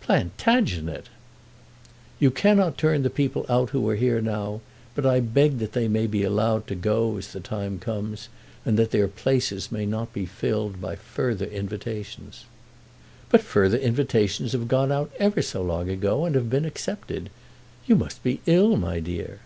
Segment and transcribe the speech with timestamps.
[0.00, 1.08] "Plantagenet!"
[2.18, 4.60] "You cannot turn the people out who are here now;
[4.96, 8.28] but I beg that they may be allowed to go as the time comes,
[8.64, 12.46] and that their places may not be filled by further invitations."
[13.28, 17.30] "But further invitations have gone out ever so long ago, and have been accepted.
[17.86, 19.38] You must be ill, my dear."